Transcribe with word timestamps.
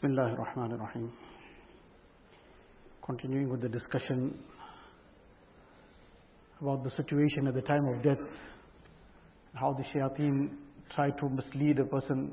Bismillah 0.00 0.30
ar-Rahman 0.30 0.78
ar-Rahim. 0.78 1.12
Continuing 3.04 3.50
with 3.50 3.62
the 3.62 3.68
discussion 3.68 4.38
about 6.60 6.84
the 6.84 6.90
situation 6.90 7.48
at 7.48 7.54
the 7.54 7.62
time 7.62 7.84
of 7.88 8.00
death, 8.04 8.24
how 9.54 9.72
the 9.72 9.82
shayateen 9.92 10.50
try 10.94 11.10
to 11.10 11.28
mislead 11.28 11.80
a 11.80 11.84
person. 11.84 12.30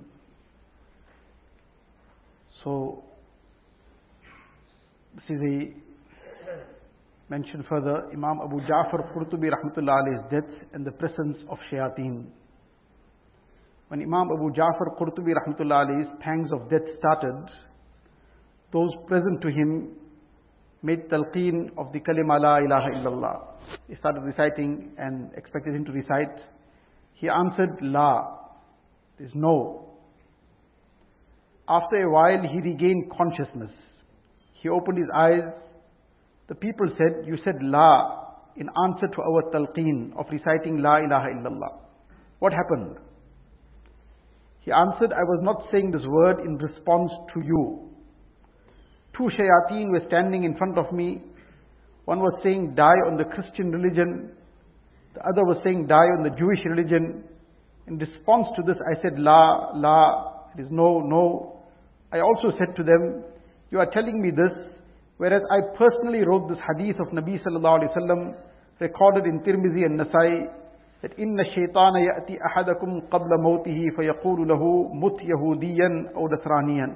So, 2.63 3.03
this 5.15 5.23
is 5.27 5.73
mention 7.29 7.65
further 7.67 8.03
Imam 8.13 8.41
Abu 8.43 8.59
Ja'far 8.61 9.11
Qurtubi 9.11 9.49
rahmatullah 9.49 10.03
alayhi's 10.03 10.29
death 10.29 10.67
in 10.75 10.83
the 10.83 10.91
presence 10.91 11.37
of 11.49 11.57
shayateen. 11.71 12.27
When 13.87 14.01
Imam 14.01 14.29
Abu 14.31 14.51
Ja'far 14.51 14.97
Qurtubi 14.99 15.33
rahmatullah 15.35 15.85
alayhi's 15.85 16.11
pangs 16.19 16.51
of 16.51 16.69
death 16.69 16.87
started, 16.97 17.49
those 18.73 18.89
present 19.07 19.41
to 19.41 19.49
him 19.49 19.89
made 20.81 21.07
talqeen 21.09 21.69
of 21.77 21.91
the 21.93 21.99
kalima 21.99 22.39
la 22.39 22.57
ilaha 22.57 22.89
illallah. 22.89 23.41
He 23.87 23.95
started 23.95 24.21
reciting 24.21 24.91
and 24.97 25.31
expected 25.35 25.75
him 25.75 25.85
to 25.85 25.91
recite. 25.91 26.35
He 27.13 27.29
answered 27.29 27.77
la. 27.81 28.37
There 29.17 29.27
is 29.27 29.33
no. 29.35 29.93
After 31.67 32.03
a 32.03 32.11
while 32.11 32.41
he 32.51 32.59
regained 32.59 33.11
consciousness. 33.11 33.71
He 34.53 34.69
opened 34.69 34.97
his 34.97 35.07
eyes. 35.15 35.43
The 36.47 36.55
people 36.55 36.89
said, 36.97 37.25
you 37.25 37.37
said 37.43 37.55
la 37.61 38.25
in 38.55 38.67
answer 38.85 39.07
to 39.07 39.21
our 39.21 39.43
talqeen 39.53 40.15
of 40.17 40.25
reciting 40.31 40.77
la 40.77 40.97
ilaha 40.97 41.29
illallah. 41.29 41.79
What 42.39 42.53
happened? 42.53 42.97
He 44.65 44.71
answered, 44.71 45.13
I 45.13 45.21
was 45.21 45.41
not 45.43 45.67
saying 45.71 45.91
this 45.91 46.01
word 46.07 46.39
in 46.39 46.57
response 46.57 47.11
to 47.35 47.41
you. 47.45 47.87
Two 49.15 49.29
shayateen 49.29 49.91
were 49.91 50.01
standing 50.07 50.43
in 50.43 50.57
front 50.57 50.79
of 50.79 50.91
me. 50.91 51.21
One 52.05 52.19
was 52.19 52.33
saying, 52.41 52.73
die 52.75 52.97
on 53.05 53.15
the 53.15 53.25
Christian 53.25 53.71
religion. 53.71 54.31
The 55.13 55.21
other 55.21 55.45
was 55.45 55.57
saying, 55.63 55.85
die 55.85 56.09
on 56.17 56.23
the 56.23 56.31
Jewish 56.31 56.65
religion. 56.65 57.23
In 57.87 57.99
response 57.99 58.47
to 58.55 58.63
this, 58.63 58.75
I 58.89 58.99
said, 59.03 59.19
La, 59.19 59.69
La, 59.75 60.33
it 60.57 60.61
is 60.61 60.67
no, 60.71 60.99
no. 60.99 61.61
I 62.11 62.19
also 62.21 62.51
said 62.57 62.75
to 62.75 62.83
them, 62.83 63.23
You 63.69 63.79
are 63.79 63.89
telling 63.91 64.19
me 64.19 64.31
this, 64.31 64.57
whereas 65.17 65.43
I 65.51 65.77
personally 65.77 66.25
wrote 66.25 66.49
this 66.49 66.57
hadith 66.67 66.99
of 66.99 67.07
Nabi 67.09 67.39
sallallahu 67.43 67.83
alayhi 67.83 67.95
wasallam, 67.95 68.35
recorded 68.79 69.25
in 69.25 69.41
Tirmizi 69.41 69.85
and 69.85 69.99
Nasai, 69.99 70.47
that 71.05 71.19
inna 71.19 71.43
shaytana 71.53 71.99
ya'ti 72.01 72.35
fayaqulu 73.95 74.47
lahu 74.51 74.91
mut 74.91 75.19
yahudiyan 75.21 76.15
aw 76.15 76.27
nasraniyan. 76.27 76.95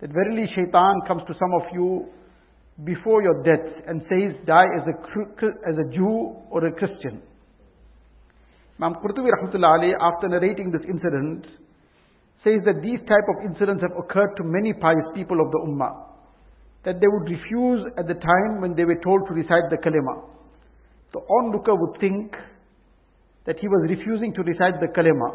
That 0.00 0.10
verily 0.10 0.48
shaitan 0.52 1.02
comes 1.06 1.22
to 1.28 1.34
some 1.34 1.54
of 1.60 1.72
you 1.72 2.06
before 2.82 3.22
your 3.22 3.44
death 3.44 3.84
and 3.86 4.02
says, 4.10 4.34
die 4.44 4.66
as 4.76 4.88
a, 4.88 5.70
as 5.70 5.78
a 5.78 5.88
Jew 5.94 6.34
or 6.50 6.64
a 6.64 6.72
Christian. 6.72 7.22
Imam 8.80 8.94
Qurtubi 8.94 9.30
rahmatullah 9.38 9.94
after 10.00 10.26
narrating 10.26 10.72
this 10.72 10.82
incident, 10.90 11.46
says 12.42 12.60
that 12.64 12.82
these 12.82 12.98
type 13.06 13.28
of 13.36 13.44
incidents 13.46 13.84
have 13.86 13.96
occurred 14.02 14.34
to 14.36 14.42
many 14.42 14.72
pious 14.72 15.06
people 15.14 15.40
of 15.40 15.52
the 15.52 15.58
ummah. 15.58 15.94
That 16.84 16.98
they 16.98 17.06
would 17.06 17.30
refuse 17.30 17.86
at 17.96 18.08
the 18.08 18.14
time 18.14 18.60
when 18.60 18.74
they 18.74 18.84
were 18.84 18.98
told 19.04 19.28
to 19.28 19.34
recite 19.34 19.70
the 19.70 19.76
kalima. 19.76 20.26
The 21.12 21.20
onlooker 21.20 21.76
would 21.76 22.00
think 22.00 22.34
that 23.50 23.58
he 23.58 23.66
was 23.66 23.84
refusing 23.90 24.32
to 24.32 24.44
recite 24.44 24.78
the 24.78 24.86
kalima, 24.86 25.28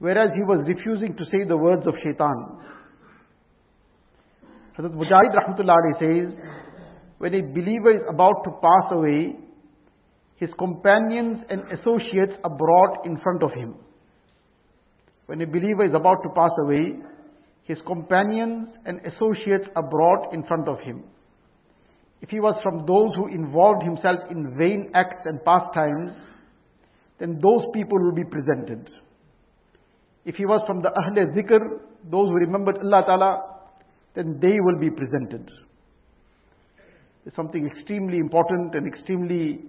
whereas 0.00 0.30
he 0.34 0.42
was 0.42 0.66
refusing 0.66 1.16
to 1.16 1.24
say 1.26 1.44
the 1.46 1.56
words 1.56 1.86
of 1.86 1.94
shaitan. 2.02 2.38
Hazrat 4.76 4.92
Mujahid 4.92 5.30
Rahmatullah 5.38 6.00
says, 6.00 6.34
when 7.18 7.32
a 7.32 7.42
believer 7.42 7.94
is 7.94 8.02
about 8.08 8.42
to 8.42 8.50
pass 8.50 8.90
away, 8.90 9.36
his 10.34 10.50
companions 10.58 11.44
and 11.48 11.62
associates 11.78 12.32
are 12.42 12.50
brought 12.50 13.06
in 13.06 13.20
front 13.20 13.44
of 13.44 13.52
him. 13.52 13.76
When 15.26 15.40
a 15.42 15.46
believer 15.46 15.84
is 15.84 15.94
about 15.94 16.24
to 16.24 16.30
pass 16.34 16.50
away, 16.64 16.96
his 17.62 17.78
companions 17.86 18.66
and 18.84 18.98
associates 19.06 19.68
are 19.76 19.88
brought 19.88 20.34
in 20.34 20.42
front 20.42 20.68
of 20.68 20.80
him. 20.80 21.04
If 22.20 22.30
he 22.30 22.40
was 22.40 22.60
from 22.64 22.84
those 22.84 23.14
who 23.14 23.28
involved 23.28 23.84
himself 23.84 24.28
in 24.28 24.56
vain 24.58 24.90
acts 24.92 25.20
and 25.24 25.38
pastimes, 25.44 26.10
then 27.18 27.40
those 27.42 27.64
people 27.72 27.98
will 27.98 28.14
be 28.14 28.24
presented. 28.24 28.90
If 30.24 30.36
he 30.36 30.44
was 30.44 30.62
from 30.66 30.82
the 30.82 30.88
Ahle 30.88 31.34
Zikr, 31.34 31.60
those 32.10 32.28
who 32.28 32.34
remembered 32.34 32.78
Allah 32.78 33.02
Ta'ala, 33.06 33.42
then 34.14 34.38
they 34.40 34.56
will 34.60 34.78
be 34.78 34.90
presented. 34.90 35.50
It's 37.24 37.36
something 37.36 37.66
extremely 37.66 38.18
important 38.18 38.74
and 38.74 38.86
extremely 38.86 39.60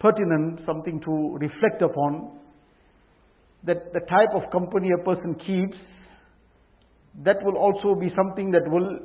pertinent, 0.00 0.60
something 0.66 1.00
to 1.00 1.38
reflect 1.40 1.82
upon, 1.82 2.38
that 3.64 3.92
the 3.92 4.00
type 4.00 4.34
of 4.34 4.50
company 4.52 4.90
a 4.92 5.04
person 5.04 5.34
keeps, 5.34 5.76
that 7.24 7.36
will 7.42 7.56
also 7.56 7.98
be 7.98 8.12
something 8.14 8.50
that 8.50 8.62
will 8.66 8.98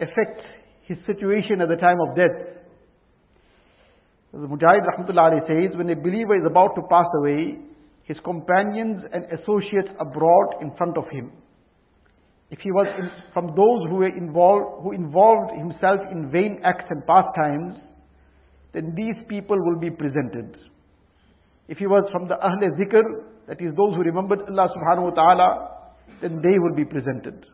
affect 0.00 0.42
his 0.82 0.98
situation 1.06 1.60
at 1.60 1.68
the 1.68 1.76
time 1.76 1.98
of 2.08 2.16
death. 2.16 2.61
The 4.32 4.38
Mujahid 4.38 4.80
Rahmatullah 4.88 5.46
says, 5.46 5.76
when 5.76 5.90
a 5.90 5.96
believer 5.96 6.34
is 6.34 6.46
about 6.46 6.74
to 6.76 6.82
pass 6.88 7.04
away, 7.18 7.58
his 8.04 8.16
companions 8.24 9.02
and 9.12 9.24
associates 9.26 9.90
are 9.98 10.10
brought 10.10 10.62
in 10.62 10.74
front 10.76 10.96
of 10.96 11.04
him. 11.12 11.32
If 12.50 12.60
he 12.60 12.70
was 12.70 12.86
in, 12.98 13.10
from 13.34 13.48
those 13.48 13.88
who 13.90 13.96
were 13.96 14.08
involved, 14.08 14.84
who 14.84 14.92
involved 14.92 15.52
himself 15.56 16.00
in 16.10 16.30
vain 16.30 16.60
acts 16.64 16.84
and 16.88 17.06
pastimes, 17.06 17.76
then 18.72 18.94
these 18.96 19.16
people 19.28 19.56
will 19.58 19.78
be 19.78 19.90
presented. 19.90 20.56
If 21.68 21.78
he 21.78 21.86
was 21.86 22.08
from 22.10 22.26
the 22.28 22.36
Ahle 22.36 22.72
Zikr, 22.80 23.02
that 23.48 23.60
is 23.60 23.74
those 23.76 23.94
who 23.96 24.02
remembered 24.02 24.40
Allah 24.48 24.68
subhanahu 24.72 25.10
wa 25.10 25.14
ta'ala, 25.14 25.68
then 26.22 26.40
they 26.42 26.58
will 26.58 26.74
be 26.74 26.84
presented. 26.84 27.44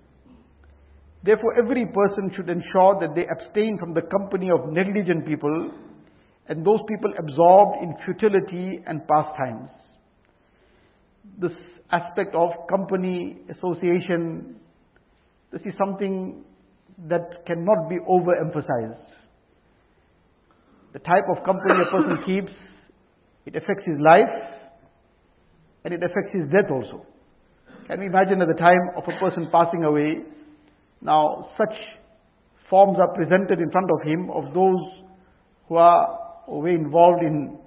Therefore, 1.24 1.58
every 1.58 1.86
person 1.86 2.30
should 2.36 2.48
ensure 2.48 2.98
that 3.00 3.14
they 3.16 3.26
abstain 3.26 3.78
from 3.78 3.94
the 3.94 4.02
company 4.02 4.50
of 4.50 4.72
negligent 4.72 5.26
people 5.26 5.72
and 6.48 6.64
those 6.64 6.80
people 6.88 7.12
absorbed 7.18 7.82
in 7.82 7.94
futility 8.04 8.82
and 8.86 9.06
pastimes. 9.06 9.70
This 11.38 11.52
aspect 11.90 12.34
of 12.34 12.50
company, 12.68 13.38
association, 13.50 14.56
this 15.52 15.60
is 15.62 15.72
something 15.78 16.44
that 17.06 17.46
cannot 17.46 17.88
be 17.88 17.96
overemphasized. 17.98 19.04
The 20.94 20.98
type 21.00 21.24
of 21.30 21.44
company 21.44 21.74
a 21.86 21.90
person 21.90 22.18
keeps, 22.26 22.52
it 23.46 23.54
affects 23.54 23.84
his 23.86 23.96
life 24.00 24.28
and 25.84 25.94
it 25.94 26.02
affects 26.02 26.32
his 26.32 26.44
death 26.50 26.70
also. 26.70 27.06
Can 27.86 28.00
we 28.00 28.06
imagine 28.06 28.40
at 28.42 28.48
the 28.48 28.58
time 28.58 28.90
of 28.96 29.04
a 29.04 29.18
person 29.18 29.48
passing 29.52 29.84
away, 29.84 30.18
now 31.00 31.50
such 31.56 31.74
forms 32.68 32.98
are 32.98 33.14
presented 33.14 33.60
in 33.60 33.70
front 33.70 33.90
of 33.90 34.06
him 34.06 34.30
of 34.30 34.52
those 34.54 35.04
who 35.68 35.76
are 35.76 36.27
we're 36.48 36.74
involved 36.74 37.22
in 37.22 37.58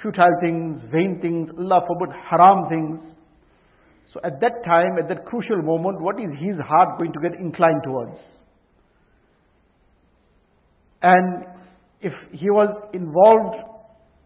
futile 0.00 0.36
things, 0.40 0.82
vain 0.92 1.20
things, 1.20 1.50
Allah 1.58 1.82
forbid, 1.86 2.14
haram 2.28 2.68
things. 2.68 3.00
So 4.12 4.20
at 4.24 4.40
that 4.40 4.64
time, 4.64 4.98
at 4.98 5.08
that 5.08 5.24
crucial 5.26 5.62
moment, 5.62 6.00
what 6.00 6.18
is 6.18 6.30
his 6.38 6.56
heart 6.66 6.98
going 6.98 7.12
to 7.12 7.20
get 7.20 7.38
inclined 7.38 7.82
towards? 7.84 8.18
And 11.02 11.44
if 12.00 12.12
he 12.32 12.50
was 12.50 12.68
involved 12.92 13.56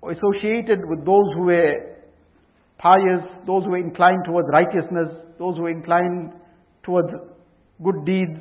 or 0.03 0.13
associated 0.13 0.81
with 0.89 1.05
those 1.05 1.25
who 1.35 1.45
were 1.45 1.97
pious, 2.79 3.23
those 3.47 3.65
who 3.65 3.71
were 3.71 3.79
inclined 3.79 4.25
towards 4.25 4.49
righteousness, 4.53 5.09
those 5.39 5.57
who 5.57 5.63
were 5.63 5.71
inclined 5.71 6.33
towards 6.83 7.09
good 7.83 8.05
deeds, 8.05 8.41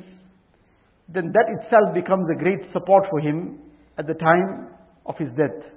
then 1.08 1.32
that 1.32 1.46
itself 1.60 1.94
becomes 1.94 2.26
a 2.34 2.38
great 2.42 2.60
support 2.72 3.04
for 3.10 3.20
him 3.20 3.58
at 3.98 4.06
the 4.06 4.14
time 4.14 4.75
of 5.06 5.16
his 5.18 5.28
death. 5.30 5.76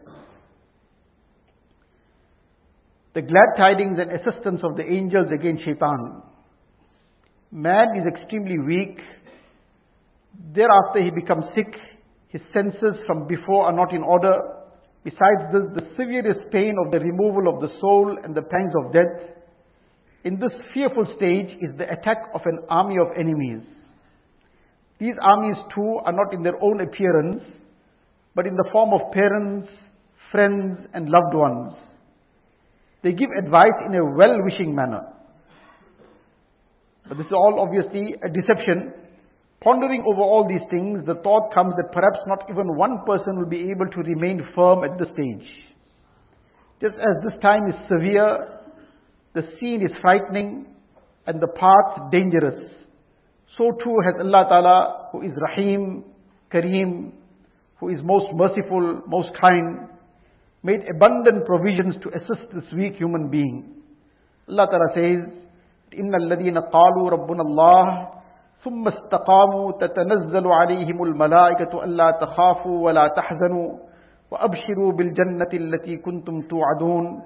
The 3.15 3.21
glad 3.21 3.57
tidings 3.57 3.97
and 3.99 4.11
assistance 4.11 4.61
of 4.63 4.75
the 4.77 4.83
angels 4.83 5.27
against 5.33 5.65
shaitan. 5.65 6.21
Man 7.51 7.87
is 7.97 8.05
extremely 8.15 8.59
weak. 8.59 8.99
Thereafter 10.53 11.03
he 11.03 11.09
becomes 11.09 11.45
sick. 11.55 11.73
His 12.29 12.41
senses 12.53 12.95
from 13.07 13.27
before 13.27 13.65
are 13.65 13.73
not 13.73 13.93
in 13.93 14.03
order. 14.03 14.33
Besides 15.03 15.51
this, 15.51 15.63
the 15.73 15.87
severest 15.97 16.51
pain 16.51 16.75
of 16.85 16.91
the 16.91 16.99
removal 16.99 17.53
of 17.53 17.61
the 17.61 17.75
soul 17.81 18.17
and 18.23 18.35
the 18.35 18.43
pangs 18.43 18.73
of 18.85 18.93
death. 18.93 19.35
In 20.23 20.39
this 20.39 20.51
fearful 20.73 21.05
stage 21.17 21.57
is 21.61 21.75
the 21.77 21.89
attack 21.91 22.29
of 22.35 22.41
an 22.45 22.59
army 22.69 22.97
of 22.99 23.17
enemies. 23.17 23.63
These 24.99 25.15
armies 25.21 25.55
too 25.73 25.99
are 26.05 26.11
not 26.11 26.33
in 26.33 26.43
their 26.43 26.61
own 26.61 26.81
appearance, 26.81 27.41
but 28.35 28.47
in 28.47 28.55
the 28.55 28.69
form 28.71 28.93
of 28.93 29.11
parents, 29.11 29.67
friends, 30.31 30.77
and 30.93 31.09
loved 31.09 31.33
ones. 31.33 31.73
They 33.03 33.11
give 33.13 33.29
advice 33.37 33.77
in 33.87 33.95
a 33.95 34.03
well 34.03 34.37
wishing 34.43 34.75
manner. 34.75 35.01
But 37.07 37.17
this 37.17 37.27
is 37.27 37.33
all 37.33 37.59
obviously 37.59 38.15
a 38.23 38.29
deception. 38.29 38.93
Pondering 39.61 40.03
over 40.07 40.21
all 40.21 40.47
these 40.47 40.65
things, 40.69 41.05
the 41.05 41.15
thought 41.15 41.53
comes 41.53 41.73
that 41.75 41.91
perhaps 41.91 42.19
not 42.27 42.49
even 42.49 42.77
one 42.77 42.99
person 43.05 43.37
will 43.37 43.49
be 43.49 43.71
able 43.71 43.87
to 43.91 43.99
remain 44.01 44.41
firm 44.55 44.83
at 44.83 44.97
this 44.97 45.09
stage. 45.13 45.47
Just 46.81 46.95
as 46.95 47.23
this 47.25 47.41
time 47.41 47.67
is 47.67 47.75
severe, 47.89 48.59
the 49.33 49.43
scene 49.59 49.81
is 49.81 49.91
frightening, 50.01 50.67
and 51.27 51.41
the 51.41 51.47
path 51.47 52.11
dangerous. 52.11 52.71
So 53.57 53.71
too 53.83 53.97
has 54.05 54.15
Allah 54.19 54.45
Ta'ala, 54.47 55.09
who 55.11 55.21
is 55.23 55.31
Rahim, 55.35 56.05
Kareem, 56.51 57.11
who 57.80 57.88
is 57.88 58.00
most 58.02 58.26
merciful, 58.34 59.02
most 59.06 59.28
kind, 59.40 59.88
made 60.62 60.80
abundant 60.88 61.44
provisions 61.44 61.94
to 62.02 62.08
assist 62.10 62.48
this 62.54 62.64
weak 62.72 62.94
human 62.94 63.28
being. 63.30 63.74
Allah 64.48 64.66
Ta'ala 64.70 64.88
says, 64.94 65.32
إِنَّ 65.94 66.14
الَّذِينَ 66.14 66.58
قَالُوا 66.58 67.10
رَبُّنَا 67.10 67.42
اللَّهِ 67.42 68.08
ثم 68.64 68.88
استقاموا 68.88 69.72
تتنزل 69.72 70.46
عليهم 70.46 71.02
الملائكة 71.02 71.84
ألا 71.84 72.10
تخافوا 72.10 72.84
ولا 72.84 73.08
تحزنوا 73.08 73.78
وأبشروا 74.30 74.92
بالجنة 74.92 75.52
التي 75.54 75.96
كنتم 75.96 76.40
توعدون 76.40 77.22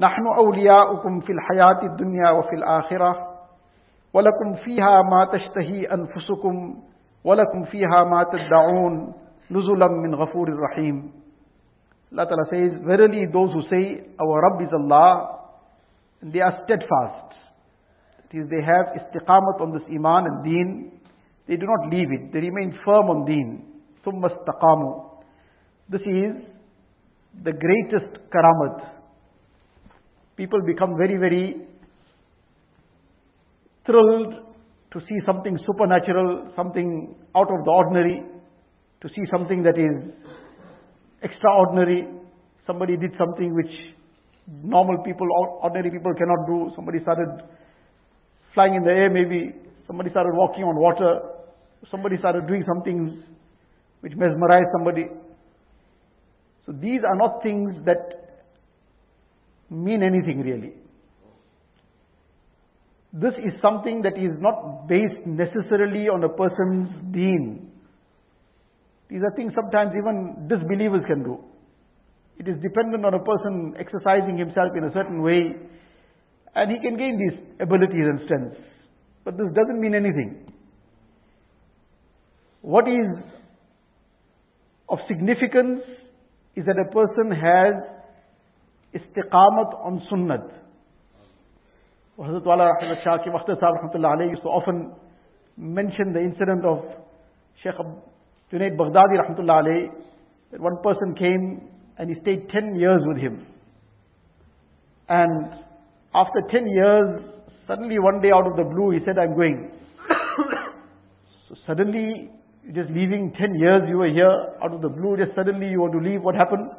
نحن 0.00 0.26
أولياؤكم 0.36 1.20
في 1.20 1.32
الحياة 1.32 1.80
الدنيا 1.82 2.30
وفي 2.30 2.54
الآخرة 2.54 3.16
ولكم 4.14 4.54
فيها 4.64 5.02
ما 5.02 5.24
تشتهي 5.32 5.86
أنفسكم 5.86 6.74
ولكم 7.24 7.64
فيها 7.64 8.04
ما 8.04 8.24
تدعون 8.32 9.12
نزلا 9.50 9.88
من 9.88 10.14
غفور 10.14 10.48
رحيم 10.60 11.24
Allah 12.14 12.26
Ta'ala 12.26 12.44
says, 12.48 12.80
Verily 12.86 13.26
those 13.32 13.52
who 13.52 13.62
say, 13.68 14.06
Our 14.20 14.40
Rabb 14.40 14.62
is 14.62 14.68
Allah, 14.72 15.40
they 16.22 16.40
are 16.40 16.60
steadfast. 16.64 17.34
That 18.30 18.38
is, 18.38 18.48
they 18.48 18.62
have 18.62 18.94
istiqamat 18.94 19.60
on 19.60 19.72
this 19.72 19.82
iman 19.90 20.26
and 20.26 20.44
deen. 20.44 20.92
They 21.48 21.56
do 21.56 21.66
not 21.66 21.90
leave 21.92 22.06
it. 22.12 22.32
They 22.32 22.38
remain 22.38 22.78
firm 22.84 23.10
on 23.10 23.24
deen. 23.26 23.66
ثُمَّ 24.06 24.22
اسْتَقَامُوا 24.22 25.10
This 25.90 26.02
is 26.02 26.44
the 27.42 27.52
greatest 27.52 28.30
karamat. 28.30 28.90
People 30.36 30.60
become 30.64 30.96
very, 30.96 31.16
very 31.16 31.66
thrilled 33.86 34.34
to 34.92 35.00
see 35.00 35.18
something 35.26 35.58
supernatural, 35.66 36.52
something 36.54 37.16
out 37.34 37.48
of 37.50 37.64
the 37.64 37.70
ordinary, 37.70 38.22
to 39.01 39.09
see 39.09 39.23
something 39.31 39.63
that 39.63 39.77
is 39.77 40.11
extraordinary. 41.21 42.07
Somebody 42.67 42.97
did 42.97 43.11
something 43.17 43.55
which 43.55 43.71
normal 44.63 45.03
people, 45.03 45.27
or 45.37 45.63
ordinary 45.63 45.91
people 45.91 46.13
cannot 46.13 46.45
do. 46.47 46.71
Somebody 46.75 46.99
started 47.01 47.43
flying 48.53 48.75
in 48.75 48.83
the 48.83 48.91
air 48.91 49.09
maybe. 49.09 49.53
Somebody 49.87 50.09
started 50.09 50.33
walking 50.33 50.63
on 50.63 50.75
water. 50.75 51.19
Somebody 51.89 52.17
started 52.17 52.47
doing 52.47 52.63
some 52.67 52.83
things 52.83 53.23
which 54.01 54.13
mesmerized 54.15 54.67
somebody. 54.77 55.05
So 56.65 56.73
these 56.73 57.01
are 57.07 57.15
not 57.15 57.41
things 57.41 57.75
that 57.85 58.41
mean 59.69 60.03
anything 60.03 60.41
really. 60.41 60.73
This 63.11 63.33
is 63.43 63.59
something 63.61 64.01
that 64.03 64.17
is 64.17 64.37
not 64.39 64.87
based 64.87 65.25
necessarily 65.25 66.09
on 66.09 66.23
a 66.23 66.29
person's 66.29 66.89
deen. 67.11 67.68
These 69.09 69.21
are 69.23 69.35
things 69.35 69.53
sometimes 69.55 69.91
even 69.97 70.47
disbelievers 70.47 71.03
can 71.07 71.23
do. 71.23 71.39
It 72.37 72.47
is 72.47 72.55
dependent 72.61 73.05
on 73.05 73.13
a 73.13 73.19
person 73.19 73.73
exercising 73.77 74.37
himself 74.37 74.71
in 74.77 74.83
a 74.85 74.93
certain 74.93 75.21
way, 75.21 75.55
and 76.55 76.71
he 76.71 76.79
can 76.79 76.97
gain 76.97 77.17
these 77.17 77.39
abilities 77.59 78.05
and 78.05 78.21
strengths. 78.25 78.57
But 79.25 79.37
this 79.37 79.47
doesn't 79.53 79.81
mean 79.81 79.95
anything. 79.95 80.53
What 82.61 82.87
is 82.87 83.17
of 84.89 84.99
significance 85.07 85.81
is 86.55 86.65
that 86.65 86.77
a 86.77 86.91
person 86.91 87.31
has 87.31 87.73
istiqamat 88.93 89.85
on 89.85 90.01
sunnat. 90.11 90.51
Hazrat 92.17 92.45
Wala 92.45 92.73
Shah 93.03 93.17
used 94.25 94.41
to 94.41 94.49
often 94.49 94.93
mention 95.57 96.13
the 96.13 96.19
incident 96.19 96.65
of 96.65 96.79
Sheikh 97.63 97.75
Junaid 98.51 98.77
Baghdadi 98.77 99.19
rahmatullah 99.21 99.63
alayhi, 99.63 99.89
that 100.51 100.59
one 100.59 100.77
person 100.83 101.15
came 101.15 101.69
and 101.97 102.09
he 102.09 102.19
stayed 102.21 102.49
10 102.49 102.75
years 102.75 103.01
with 103.05 103.17
him. 103.17 103.45
And 105.07 105.53
after 106.13 106.41
10 106.49 106.67
years, 106.67 107.21
suddenly 107.67 107.99
one 107.99 108.21
day 108.21 108.31
out 108.31 108.47
of 108.47 108.55
the 108.55 108.63
blue, 108.63 108.91
he 108.91 108.99
said, 109.05 109.19
I'm 109.19 109.35
going. 109.35 109.71
so 111.49 111.55
suddenly, 111.67 112.29
just 112.73 112.89
leaving 112.89 113.33
10 113.37 113.55
years, 113.55 113.83
you 113.87 113.97
were 113.97 114.09
here, 114.09 114.31
out 114.63 114.73
of 114.73 114.81
the 114.81 114.89
blue, 114.89 115.17
just 115.17 115.35
suddenly 115.35 115.69
you 115.69 115.81
want 115.81 115.93
to 115.93 115.99
leave, 115.99 116.21
what 116.21 116.35
happened? 116.35 116.69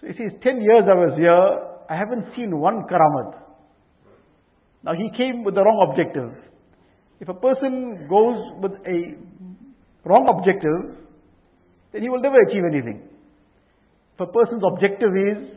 So 0.00 0.06
he 0.06 0.12
says, 0.12 0.32
10 0.42 0.60
years 0.60 0.84
I 0.86 0.94
was 0.94 1.18
here, 1.18 1.70
I 1.88 1.96
haven't 1.96 2.34
seen 2.36 2.58
one 2.58 2.84
karamat. 2.84 3.40
Now 4.82 4.92
he 4.94 5.10
came 5.16 5.44
with 5.44 5.54
the 5.54 5.62
wrong 5.62 5.88
objective. 5.90 6.32
If 7.20 7.28
a 7.28 7.34
person 7.34 8.06
goes 8.08 8.38
with 8.62 8.72
a 8.86 9.14
wrong 10.04 10.28
objective, 10.28 10.96
then 11.92 12.02
he 12.02 12.08
will 12.08 12.20
never 12.20 12.36
achieve 12.48 12.62
anything. 12.70 13.02
If 14.14 14.28
a 14.28 14.32
person's 14.32 14.62
objective 14.72 15.10
is 15.10 15.56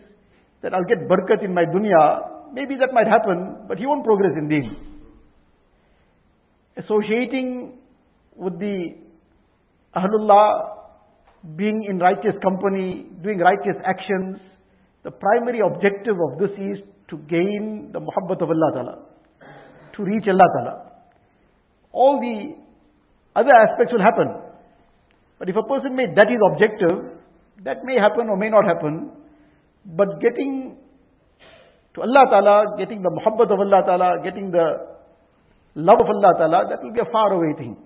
that 0.62 0.74
I'll 0.74 0.88
get 0.88 1.08
barakat 1.08 1.44
in 1.44 1.54
my 1.54 1.66
dunya, 1.66 2.54
maybe 2.54 2.76
that 2.80 2.94
might 2.94 3.08
happen, 3.08 3.66
but 3.68 3.78
he 3.78 3.86
won't 3.86 4.04
progress 4.04 4.32
in 4.38 4.48
deen. 4.48 4.78
Associating 6.78 7.74
with 8.36 8.60
the 8.60 8.96
Ahlullah, 9.96 10.78
being 11.56 11.86
in 11.88 12.00
righteous 12.00 12.34
company, 12.42 13.06
doing 13.22 13.38
righteous 13.40 13.76
actions, 13.86 14.40
the 15.04 15.12
primary 15.12 15.60
objective 15.60 16.16
of 16.32 16.40
this 16.40 16.52
is 16.58 16.80
to 17.10 17.18
gain 17.30 17.92
the 17.92 18.00
muhabbat 18.00 18.42
of 18.42 18.50
Allah 18.50 18.72
Ta'ala, 18.74 19.00
to 19.96 20.04
reach 20.04 20.28
Allah 20.28 20.48
Ta'ala. 20.56 20.92
All 21.92 22.20
the 22.20 22.63
other 23.36 23.52
aspects 23.52 23.94
will 23.94 24.02
happen. 24.02 24.28
But 25.40 25.50
if 25.50 25.56
a 25.56 25.64
person 25.64 25.96
made 25.96 26.16
that 26.16 26.30
his 26.30 26.40
objective, 26.52 27.20
that 27.64 27.84
may 27.84 27.96
happen 28.00 28.30
or 28.30 28.38
may 28.38 28.50
not 28.50 28.66
happen. 28.66 29.12
But 29.86 30.22
getting 30.22 30.78
to 31.96 32.02
Allah 32.02 32.26
Ta'ala, 32.30 32.78
getting 32.78 33.02
the 33.02 33.10
muhabbat 33.10 33.52
of 33.52 33.60
Allah 33.60 33.82
Ta'ala, 33.86 34.24
getting 34.24 34.52
the 34.52 34.98
love 35.76 36.00
of 36.00 36.08
Allah 36.08 36.34
Ta'ala, 36.38 36.66
that 36.70 36.84
will 36.84 36.94
be 36.94 37.00
a 37.00 37.12
far 37.12 37.34
away 37.34 37.54
thing. 37.58 37.78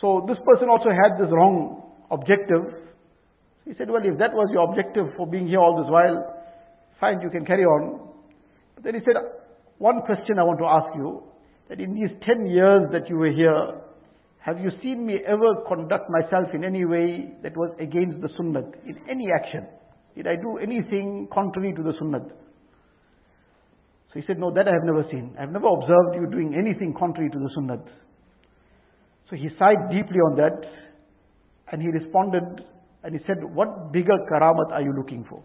So 0.00 0.24
this 0.26 0.38
person 0.46 0.68
also 0.68 0.90
had 0.90 1.20
this 1.20 1.30
wrong 1.30 1.82
objective. 2.10 2.74
He 3.64 3.74
said, 3.76 3.90
well, 3.90 4.02
if 4.04 4.18
that 4.18 4.32
was 4.32 4.48
your 4.52 4.68
objective 4.68 5.06
for 5.16 5.26
being 5.26 5.46
here 5.46 5.60
all 5.60 5.80
this 5.80 5.90
while, 5.90 6.34
fine, 7.00 7.20
you 7.20 7.30
can 7.30 7.44
carry 7.44 7.64
on. 7.64 8.08
But 8.74 8.84
then 8.84 8.94
he 8.94 9.00
said, 9.04 9.14
one 9.78 10.02
question 10.02 10.38
I 10.38 10.44
want 10.44 10.58
to 10.58 10.66
ask 10.66 10.96
you, 10.96 11.22
that 11.68 11.80
in 11.80 11.94
these 11.94 12.10
10 12.26 12.46
years 12.46 12.90
that 12.92 13.08
you 13.08 13.16
were 13.16 13.30
here, 13.30 13.80
have 14.44 14.58
you 14.58 14.70
seen 14.82 15.06
me 15.06 15.18
ever 15.26 15.62
conduct 15.68 16.10
myself 16.10 16.48
in 16.52 16.64
any 16.64 16.84
way 16.84 17.32
that 17.44 17.56
was 17.56 17.70
against 17.78 18.20
the 18.20 18.28
sunnah, 18.36 18.64
in 18.84 18.98
any 19.08 19.28
action? 19.32 19.66
Did 20.16 20.26
I 20.26 20.34
do 20.34 20.58
anything 20.58 21.28
contrary 21.32 21.72
to 21.74 21.82
the 21.82 21.92
sunnah? 21.98 22.24
So 24.12 24.20
he 24.20 24.26
said, 24.26 24.38
no, 24.38 24.52
that 24.52 24.66
I 24.66 24.72
have 24.72 24.84
never 24.84 25.04
seen. 25.10 25.34
I 25.38 25.42
have 25.42 25.52
never 25.52 25.68
observed 25.68 26.16
you 26.16 26.26
doing 26.30 26.54
anything 26.58 26.92
contrary 26.98 27.30
to 27.30 27.38
the 27.38 27.50
sunnah. 27.54 27.78
So 29.30 29.36
he 29.36 29.48
sighed 29.58 29.90
deeply 29.90 30.18
on 30.18 30.36
that 30.36 30.68
and 31.70 31.80
he 31.80 31.88
responded 31.88 32.66
and 33.04 33.14
he 33.14 33.20
said, 33.26 33.36
what 33.54 33.92
bigger 33.92 34.18
karamat 34.30 34.72
are 34.72 34.82
you 34.82 34.92
looking 34.96 35.24
for? 35.30 35.42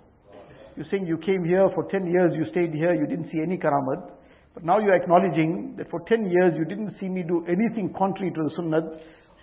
You're 0.76 0.88
saying 0.90 1.06
you 1.06 1.18
came 1.18 1.46
here 1.46 1.70
for 1.74 1.86
10 1.90 2.06
years, 2.06 2.34
you 2.36 2.46
stayed 2.52 2.74
here, 2.74 2.94
you 2.94 3.08
didn't 3.08 3.32
see 3.32 3.40
any 3.46 3.58
karamat. 3.58 4.12
But 4.58 4.66
now 4.66 4.80
you're 4.80 4.96
acknowledging 4.96 5.76
that 5.78 5.86
for 5.92 6.02
10 6.10 6.32
years 6.32 6.54
you 6.58 6.66
didn't 6.66 6.98
see 7.00 7.08
me 7.08 7.22
do 7.22 7.46
anything 7.46 7.94
contrary 7.96 8.32
to 8.34 8.42
the 8.42 8.50
sunnah. 8.56 8.82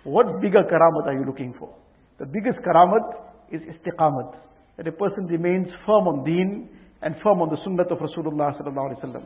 What 0.03 0.41
bigger 0.41 0.59
karamat 0.59 1.07
are 1.07 1.13
you 1.13 1.23
looking 1.25 1.53
for? 1.57 1.73
The 2.19 2.25
biggest 2.25 2.59
karamat 2.59 3.15
is 3.49 3.61
istiqamat. 3.61 4.35
That 4.75 4.89
a 4.89 4.91
person 4.91 5.27
remains 5.27 5.67
firm 5.85 6.09
on 6.11 6.25
deen 6.25 6.67
and 7.01 7.15
firm 7.23 7.39
on 7.39 7.47
the 7.47 7.55
sunnah 7.63 7.83
of 7.83 7.97
Rasulullah 7.97 8.59
sallallahu 8.59 8.91
alaihi 8.91 9.05
wasallam. 9.05 9.23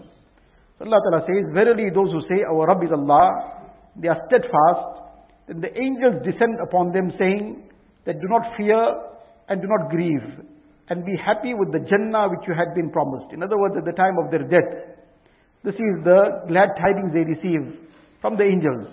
So 0.78 0.86
Allah 0.86 1.02
Ta'ala 1.10 1.26
says, 1.26 1.50
Verily 1.56 1.90
those 1.90 2.12
who 2.12 2.22
say, 2.30 2.44
Our 2.46 2.68
Rabb 2.68 2.84
is 2.84 2.92
Allah, 2.94 3.66
they 3.98 4.10
are 4.10 4.22
steadfast. 4.28 5.10
Then 5.48 5.60
the 5.60 5.74
angels 5.74 6.22
descend 6.24 6.62
upon 6.62 6.94
them 6.94 7.12
saying, 7.18 7.66
that 8.06 8.22
do 8.22 8.28
not 8.28 8.56
fear 8.56 8.78
and 9.50 9.60
do 9.60 9.68
not 9.68 9.90
grieve 9.90 10.46
and 10.90 11.04
be 11.04 11.18
happy 11.18 11.56
with 11.58 11.72
the 11.72 11.80
Jannah 11.80 12.30
which 12.30 12.46
you 12.48 12.54
had 12.54 12.76
been 12.76 12.92
promised. 12.92 13.34
In 13.34 13.42
other 13.42 13.58
words, 13.58 13.74
at 13.74 13.86
the 13.86 13.98
time 13.98 14.18
of 14.22 14.30
their 14.30 14.46
death, 14.46 14.99
this 15.64 15.76
is 15.76 16.04
the 16.04 16.46
glad 16.48 16.70
tidings 16.80 17.12
they 17.14 17.26
receive 17.26 17.78
from 18.22 18.38
the 18.38 18.44
angels. 18.44 18.88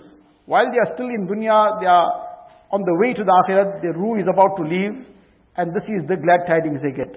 While 0.45 0.71
they 0.71 0.79
are 0.79 0.93
still 0.95 1.07
in 1.07 1.27
dunya, 1.27 1.79
they 1.79 1.87
are 1.87 2.27
on 2.71 2.81
the 2.83 2.95
way 2.99 3.13
to 3.13 3.23
the 3.23 3.31
akhirat, 3.31 3.81
their 3.81 3.93
ruh 3.93 4.19
is 4.19 4.27
about 4.27 4.57
to 4.57 4.63
leave, 4.63 5.05
and 5.55 5.71
this 5.71 5.83
is 5.87 6.07
the 6.07 6.17
glad 6.17 6.43
tidings 6.47 6.79
they 6.83 6.91
get. 6.91 7.15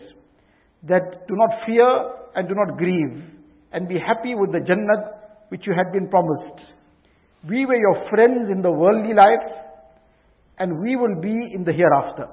That 0.88 1.26
do 1.26 1.35
not 1.35 1.66
fear 1.66 1.87
and 2.35 2.49
do 2.49 2.54
not 2.54 2.78
grieve, 2.78 3.25
and 3.73 3.88
be 3.88 3.99
happy 3.99 4.35
with 4.35 4.52
the 4.52 4.61
jannah 4.61 5.19
which 5.49 5.66
you 5.66 5.75
had 5.75 5.92
been 5.92 6.09
promised. 6.09 6.62
We 7.49 7.66
were 7.66 7.76
your 7.76 8.09
friends 8.11 8.50
in 8.50 8.62
the 8.62 8.71
worldly 8.71 9.14
life, 9.14 9.50
and 10.59 10.80
we 10.80 10.95
will 10.95 11.21
be 11.21 11.35
in 11.54 11.64
the 11.64 11.73
hereafter. 11.73 12.26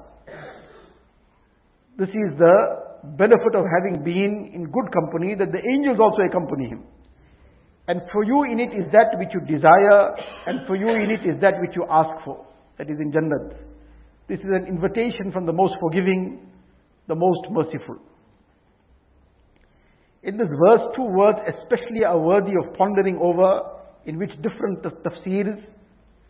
This 1.97 2.09
is 2.09 2.37
the 2.37 2.85
benefit 3.17 3.55
of 3.55 3.65
having 3.65 4.03
been 4.03 4.51
in 4.53 4.65
good 4.65 4.93
company, 4.93 5.33
that 5.33 5.51
the 5.51 5.63
angels 5.73 5.99
also 5.99 6.21
accompany 6.29 6.69
him. 6.69 6.83
And 7.87 8.01
for 8.11 8.23
you 8.23 8.43
in 8.43 8.59
it 8.59 8.73
is 8.75 8.91
that 8.91 9.17
which 9.17 9.29
you 9.33 9.39
desire, 9.41 10.15
and 10.45 10.67
for 10.67 10.75
you 10.75 10.89
in 10.89 11.09
it 11.09 11.23
is 11.25 11.39
that 11.41 11.53
which 11.61 11.71
you 11.75 11.85
ask 11.89 12.23
for. 12.25 12.45
That 12.77 12.89
is 12.89 12.97
in 12.99 13.11
Jannat. 13.11 13.57
This 14.27 14.39
is 14.39 14.51
an 14.51 14.67
invitation 14.67 15.31
from 15.31 15.45
the 15.45 15.53
most 15.53 15.75
forgiving, 15.79 16.45
the 17.07 17.15
most 17.15 17.49
merciful. 17.49 17.95
In 20.23 20.37
this 20.37 20.47
verse, 20.47 20.81
two 20.95 21.05
words 21.05 21.39
especially 21.47 22.03
are 22.03 22.19
worthy 22.19 22.51
of 22.61 22.75
pondering 22.77 23.17
over, 23.21 23.61
in 24.05 24.17
which 24.17 24.31
different 24.41 24.83
tafsirs 24.83 25.63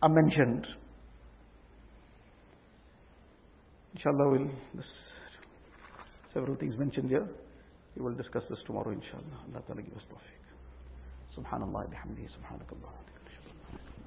are 0.00 0.08
mentioned. 0.08 0.64
Inshallah, 3.96 4.30
we'll, 4.30 4.48
several 6.32 6.54
things 6.56 6.76
mentioned 6.78 7.08
here. 7.08 7.26
We 7.96 8.02
will 8.02 8.14
discuss 8.14 8.44
this 8.48 8.60
tomorrow, 8.64 8.92
inshallah. 8.92 9.42
Allah 9.52 9.62
Ta'ala 9.66 9.82
give 9.82 9.94
us 9.94 10.02
tawfiq. 10.08 10.37
سبحان 11.36 11.62
الله 11.62 11.84
بحمده 11.84 12.26
سبحانك 12.26 12.72
اللهم. 12.72 13.04